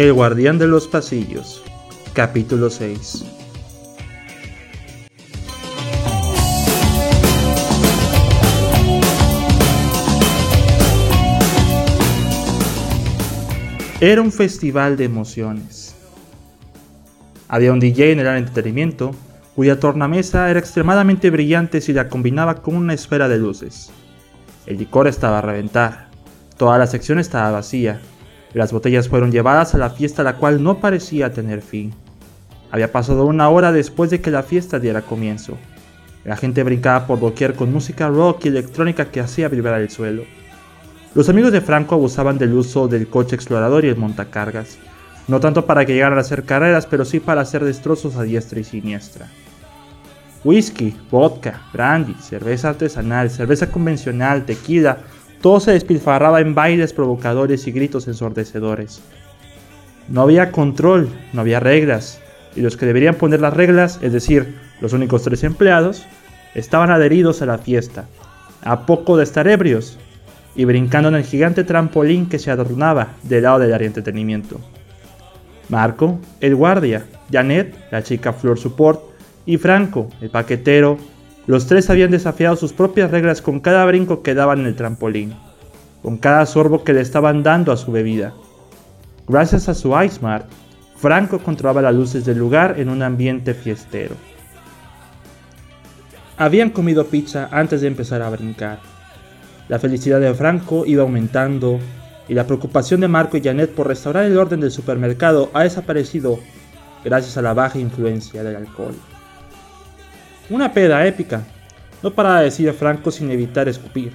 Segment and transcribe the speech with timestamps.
[0.00, 1.62] El guardián de los pasillos,
[2.14, 3.22] capítulo 6.
[14.00, 15.94] Era un festival de emociones.
[17.48, 19.14] Había un DJ en el entretenimiento
[19.54, 23.90] cuya tornamesa era extremadamente brillante si la combinaba con una esfera de luces.
[24.64, 26.08] El licor estaba a reventar,
[26.56, 28.00] toda la sección estaba vacía,
[28.52, 31.92] las botellas fueron llevadas a la fiesta la cual no parecía tener fin.
[32.70, 35.56] Había pasado una hora después de que la fiesta diera comienzo.
[36.24, 40.24] La gente brincaba por doquier con música rock y electrónica que hacía vibrar el suelo.
[41.14, 44.78] Los amigos de Franco abusaban del uso del coche explorador y el montacargas,
[45.26, 48.60] no tanto para que llegaran a hacer carreras, pero sí para hacer destrozos a diestra
[48.60, 49.26] y siniestra.
[50.44, 54.98] Whisky, vodka, brandy, cerveza artesanal, cerveza convencional, tequila,
[55.40, 59.00] todo se despilfarraba en bailes provocadores y gritos ensordecedores.
[60.08, 62.20] No había control, no había reglas,
[62.56, 66.04] y los que deberían poner las reglas, es decir, los únicos tres empleados,
[66.54, 68.06] estaban adheridos a la fiesta,
[68.62, 69.98] a poco de estar ebrios,
[70.56, 74.60] y brincando en el gigante trampolín que se adornaba del lado del área de entretenimiento.
[75.68, 79.00] Marco, el guardia, Janet, la chica Flor Support,
[79.46, 80.98] y Franco, el paquetero,
[81.50, 85.34] los tres habían desafiado sus propias reglas con cada brinco que daban en el trampolín,
[86.00, 88.32] con cada sorbo que le estaban dando a su bebida.
[89.26, 90.46] Gracias a su iSmart,
[90.94, 94.14] Franco controlaba las luces del lugar en un ambiente fiestero.
[96.36, 98.78] Habían comido pizza antes de empezar a brincar.
[99.66, 101.80] La felicidad de Franco iba aumentando
[102.28, 106.38] y la preocupación de Marco y Janet por restaurar el orden del supermercado ha desaparecido
[107.04, 108.94] gracias a la baja influencia del alcohol.
[110.50, 111.42] Una peda épica,
[112.02, 114.12] no para decir Franco sin evitar escupir.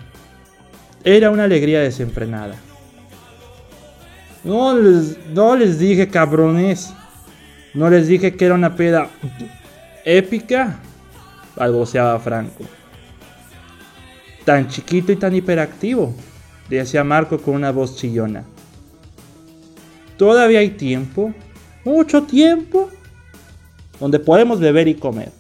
[1.03, 2.55] Era una alegría desenfrenada.
[4.44, 6.93] No les, no les dije cabrones.
[7.73, 9.10] No les dije que era una peda
[10.05, 10.80] épica,
[11.55, 12.64] balbuceaba Franco
[14.45, 16.14] tan chiquito y tan hiperactivo,
[16.70, 18.45] decía Marco con una voz chillona.
[20.17, 21.33] Todavía hay tiempo,
[21.83, 22.89] mucho tiempo,
[23.99, 25.31] donde podemos beber y comer.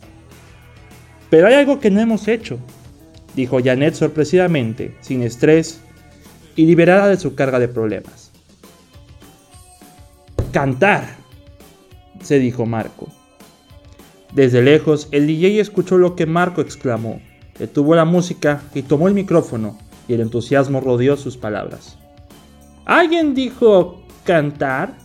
[1.35, 2.59] Pero hay algo que no hemos hecho,
[3.35, 5.81] dijo Janet sorpresivamente, sin estrés
[6.55, 8.31] y liberada de su carga de problemas.
[10.53, 11.17] Cantar,
[12.23, 13.09] se dijo Marco.
[14.31, 17.19] Desde lejos, el DJ escuchó lo que Marco exclamó.
[17.59, 21.97] Detuvo la música y tomó el micrófono, y el entusiasmo rodeó sus palabras.
[22.85, 24.95] ¿Alguien dijo cantar?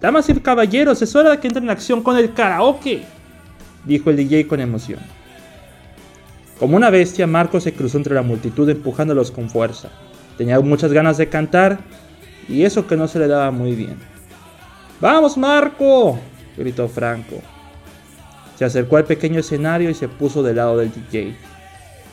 [0.00, 3.02] Damas y caballeros, es hora de que entren en acción con el karaoke,
[3.84, 5.00] dijo el DJ con emoción.
[6.60, 9.88] Como una bestia, Marco se cruzó entre la multitud empujándolos con fuerza.
[10.36, 11.78] Tenía muchas ganas de cantar
[12.50, 13.96] y eso que no se le daba muy bien.
[15.00, 16.18] ¡Vamos, Marco!
[16.58, 17.36] gritó Franco.
[18.58, 21.34] Se acercó al pequeño escenario y se puso del lado del DJ.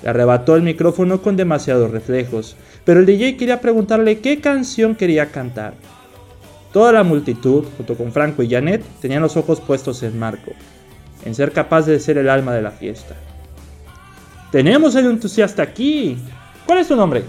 [0.02, 5.26] Le arrebató el micrófono con demasiados reflejos, pero el DJ quería preguntarle qué canción quería
[5.26, 5.74] cantar.
[6.72, 10.54] Toda la multitud, junto con Franco y Janet, tenían los ojos puestos en Marco,
[11.26, 13.16] en ser capaz de ser el alma de la fiesta.
[14.52, 16.18] Tenemos el entusiasta aquí.
[16.66, 17.24] ¿Cuál es tu nombre?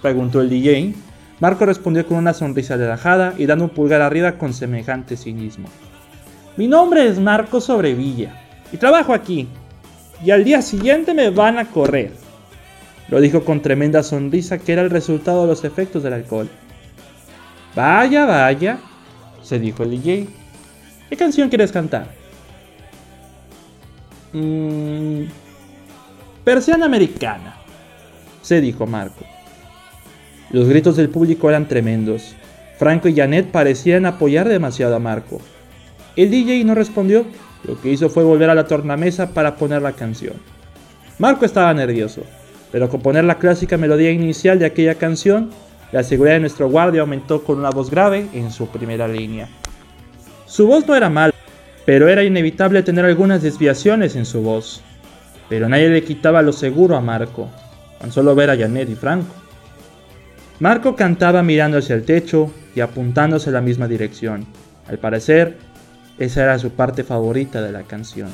[0.00, 0.94] preguntó el DJ.
[1.40, 5.68] Marco respondió con una sonrisa relajada y dando un pulgar arriba con semejante cinismo.
[6.56, 8.40] Mi nombre es Marco Sobrevilla
[8.72, 9.48] y trabajo aquí,
[10.24, 12.12] y al día siguiente me van a correr.
[13.08, 16.48] Lo dijo con tremenda sonrisa que era el resultado de los efectos del alcohol.
[17.74, 18.78] Vaya, vaya,
[19.42, 20.28] se dijo el DJ.
[21.10, 22.08] ¿Qué canción quieres cantar?
[24.32, 25.45] Mmm...
[26.46, 27.56] Persiana americana,
[28.40, 29.24] se dijo Marco.
[30.52, 32.36] Los gritos del público eran tremendos.
[32.78, 35.40] Franco y Janet parecían apoyar demasiado a Marco.
[36.14, 37.26] El DJ no respondió
[37.64, 40.34] lo que hizo fue volver a la tornamesa para poner la canción.
[41.18, 42.22] Marco estaba nervioso,
[42.70, 45.50] pero con poner la clásica melodía inicial de aquella canción,
[45.90, 49.48] la seguridad de nuestro guardia aumentó con una voz grave en su primera línea.
[50.46, 51.34] Su voz no era mala,
[51.84, 54.84] pero era inevitable tener algunas desviaciones en su voz.
[55.48, 57.48] Pero nadie le quitaba lo seguro a Marco,
[58.00, 59.34] tan solo ver a Janet y Franco.
[60.58, 64.46] Marco cantaba mirando hacia el techo y apuntándose en la misma dirección.
[64.88, 65.58] Al parecer,
[66.18, 68.30] esa era su parte favorita de la canción.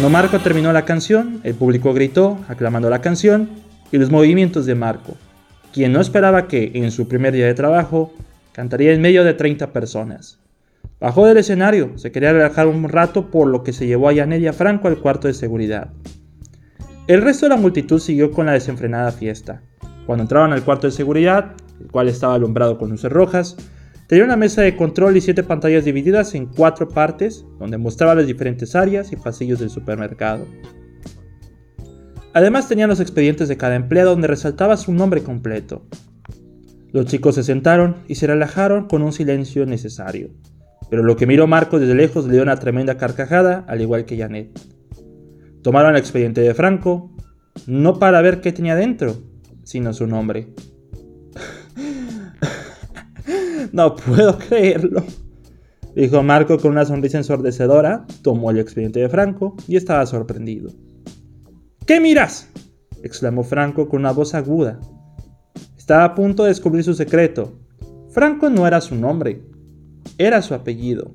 [0.00, 3.50] Cuando Marco terminó la canción, el público gritó, aclamando la canción
[3.92, 5.14] y los movimientos de Marco,
[5.74, 8.10] quien no esperaba que, en su primer día de trabajo,
[8.52, 10.38] cantaría en medio de 30 personas.
[11.00, 14.40] Bajó del escenario, se quería relajar un rato por lo que se llevó a Janet
[14.40, 15.90] y a Franco al cuarto de seguridad.
[17.06, 19.60] El resto de la multitud siguió con la desenfrenada fiesta.
[20.06, 23.54] Cuando entraron al cuarto de seguridad, el cual estaba alumbrado con luces rojas,
[24.10, 28.26] tenía una mesa de control y siete pantallas divididas en cuatro partes, donde mostraba las
[28.26, 30.48] diferentes áreas y pasillos del supermercado.
[32.32, 35.86] Además tenían los expedientes de cada empleado donde resaltaba su nombre completo.
[36.90, 40.30] Los chicos se sentaron y se relajaron con un silencio necesario,
[40.90, 44.18] pero lo que miró Marco desde lejos le dio una tremenda carcajada, al igual que
[44.18, 44.50] Janet.
[45.62, 47.14] Tomaron el expediente de Franco,
[47.68, 49.22] no para ver qué tenía dentro,
[49.62, 50.48] sino su nombre.
[53.72, 55.04] No puedo creerlo,
[55.94, 60.70] dijo Marco con una sonrisa ensordecedora, tomó el expediente de Franco y estaba sorprendido.
[61.86, 62.48] ¿Qué miras?
[63.02, 64.78] exclamó Franco con una voz aguda.
[65.76, 67.58] Estaba a punto de descubrir su secreto.
[68.10, 69.42] Franco no era su nombre,
[70.18, 71.12] era su apellido.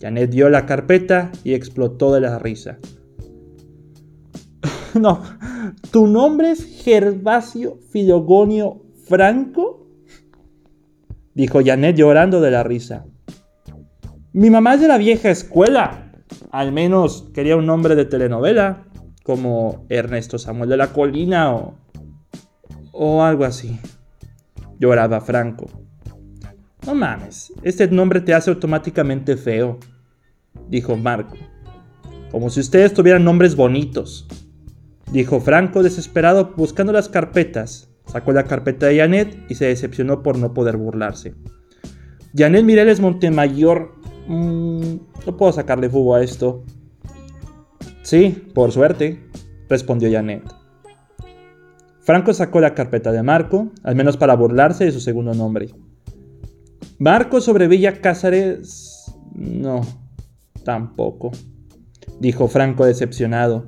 [0.00, 2.78] Janet dio la carpeta y explotó de la risa.
[4.94, 5.22] no,
[5.90, 9.65] ¿tu nombre es Gervasio Filogonio Franco?
[11.36, 13.04] Dijo Janet llorando de la risa.
[14.32, 16.10] Mi mamá es de la vieja escuela.
[16.50, 18.86] Al menos quería un nombre de telenovela
[19.22, 21.74] como Ernesto Samuel de la Colina o,
[22.90, 23.78] o algo así.
[24.78, 25.66] Lloraba Franco.
[26.86, 29.78] No mames, este nombre te hace automáticamente feo,
[30.70, 31.36] dijo Marco.
[32.30, 34.26] Como si ustedes tuvieran nombres bonitos,
[35.12, 37.90] dijo Franco desesperado buscando las carpetas.
[38.06, 41.34] Sacó la carpeta de Janet y se decepcionó por no poder burlarse.
[42.34, 43.94] Janet Mireles Montemayor...
[44.28, 46.64] Mmm, no puedo sacarle fuego a esto.
[48.02, 49.20] Sí, por suerte,
[49.68, 50.42] respondió Janet.
[52.00, 55.74] Franco sacó la carpeta de Marco, al menos para burlarse de su segundo nombre.
[56.98, 59.12] Marco sobre Villa Cázares...
[59.34, 59.80] No,
[60.64, 61.32] tampoco,
[62.20, 63.66] dijo Franco decepcionado.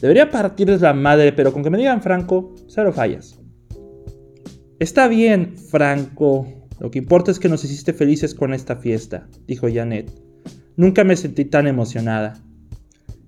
[0.00, 3.38] Debería partirles la madre, pero con que me digan Franco, cero fallas.
[4.78, 6.46] Está bien, Franco.
[6.78, 10.12] Lo que importa es que nos hiciste felices con esta fiesta, dijo Janet.
[10.76, 12.40] Nunca me sentí tan emocionada.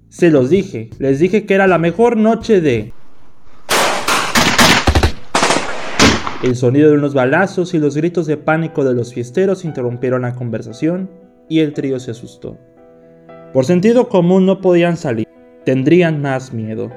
[0.09, 2.93] Se los dije, les dije que era la mejor noche de...
[6.45, 10.37] El sonido de unos balazos y los gritos de pánico de los fiesteros interrumpieron la
[10.37, 11.11] conversación
[11.49, 12.59] y el trío se asustó.
[13.53, 15.27] Por sentido común no podían salir,
[15.65, 16.91] tendrían más miedo,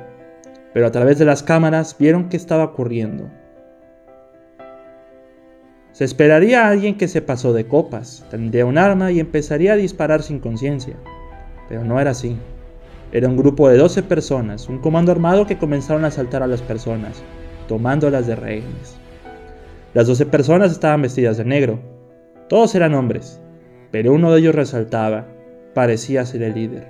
[0.75, 3.31] pero a través de las cámaras vieron qué estaba ocurriendo.
[5.93, 9.75] Se esperaría a alguien que se pasó de copas, tendría un arma y empezaría a
[9.75, 10.95] disparar sin conciencia,
[11.69, 12.35] pero no era así.
[13.11, 16.63] Era un grupo de 12 personas, un comando armado que comenzaron a asaltar a las
[16.63, 17.21] personas,
[17.67, 18.95] tomándolas de rehenes.
[19.93, 21.79] Las 12 personas estaban vestidas de negro.
[22.49, 23.39] Todos eran hombres,
[23.91, 25.27] pero uno de ellos resaltaba,
[25.75, 26.87] parecía ser el líder.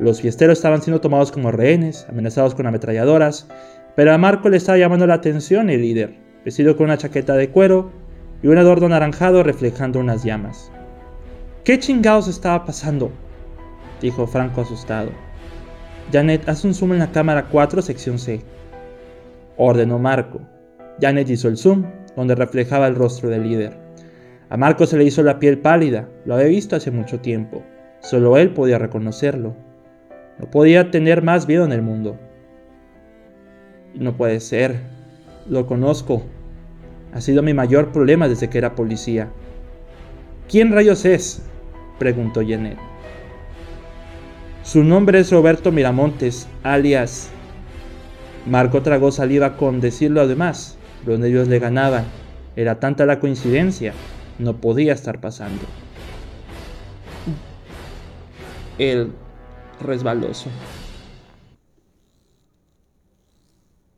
[0.00, 3.48] Los fiesteros estaban siendo tomados como rehenes, amenazados con ametralladoras,
[3.96, 6.14] pero a Marco le estaba llamando la atención el líder,
[6.44, 8.06] vestido con una chaqueta de cuero
[8.42, 10.70] y un adorno anaranjado reflejando unas llamas.
[11.64, 13.10] ¿Qué chingados estaba pasando?
[14.00, 15.10] dijo Franco asustado.
[16.12, 18.40] Janet, haz un zoom en la cámara 4, sección C.
[19.56, 20.40] Ordenó Marco.
[21.00, 21.84] Janet hizo el zoom,
[22.16, 23.76] donde reflejaba el rostro del líder.
[24.48, 27.62] A Marco se le hizo la piel pálida, lo había visto hace mucho tiempo.
[28.00, 29.54] Solo él podía reconocerlo.
[30.38, 32.16] No podía tener más miedo en el mundo.
[33.94, 34.80] No puede ser.
[35.48, 36.22] Lo conozco.
[37.12, 39.28] Ha sido mi mayor problema desde que era policía.
[40.48, 41.42] ¿Quién rayos es?
[41.98, 42.78] preguntó Janet.
[44.62, 47.30] Su nombre es Roberto Miramontes, alias.
[48.46, 52.04] Marco tragó saliva con decirlo además, donde ellos le ganaban.
[52.56, 53.92] Era tanta la coincidencia,
[54.38, 55.62] no podía estar pasando.
[58.78, 59.12] El
[59.80, 60.50] resbaloso.